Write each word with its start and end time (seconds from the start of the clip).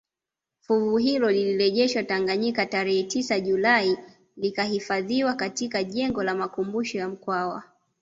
Fuvu 0.59 0.97
hilo 0.97 1.31
lilirejeshwa 1.31 2.03
Tanganyika 2.03 2.65
tarehe 2.65 3.03
tisa 3.03 3.39
Julai 3.39 3.97
likahifadhiwa 4.37 5.33
katika 5.33 5.83
jengo 5.83 6.23
la 6.23 6.35
makumbusho 6.35 6.97
ya 6.97 7.09
Mkwawa 7.09 7.63